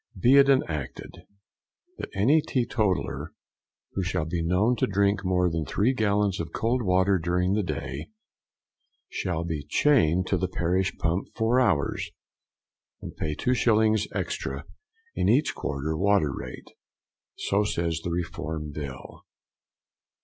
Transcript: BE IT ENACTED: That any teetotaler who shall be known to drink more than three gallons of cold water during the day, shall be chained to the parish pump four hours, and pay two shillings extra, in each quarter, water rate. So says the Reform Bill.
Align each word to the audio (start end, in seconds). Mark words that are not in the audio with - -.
BE 0.19 0.37
IT 0.37 0.49
ENACTED: 0.49 1.27
That 1.99 2.09
any 2.15 2.41
teetotaler 2.41 3.33
who 3.93 4.01
shall 4.01 4.25
be 4.25 4.41
known 4.41 4.75
to 4.77 4.87
drink 4.87 5.23
more 5.23 5.47
than 5.47 5.63
three 5.63 5.93
gallons 5.93 6.39
of 6.39 6.51
cold 6.51 6.81
water 6.81 7.19
during 7.19 7.53
the 7.53 7.61
day, 7.61 8.07
shall 9.11 9.43
be 9.43 9.63
chained 9.69 10.25
to 10.25 10.37
the 10.39 10.47
parish 10.47 10.97
pump 10.97 11.27
four 11.35 11.59
hours, 11.59 12.09
and 12.99 13.15
pay 13.15 13.35
two 13.35 13.53
shillings 13.53 14.07
extra, 14.11 14.65
in 15.13 15.29
each 15.29 15.53
quarter, 15.53 15.95
water 15.95 16.33
rate. 16.33 16.71
So 17.37 17.63
says 17.63 18.01
the 18.03 18.09
Reform 18.09 18.71
Bill. 18.71 19.21